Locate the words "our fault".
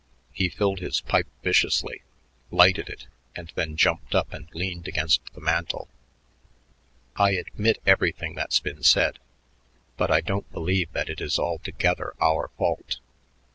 12.19-12.97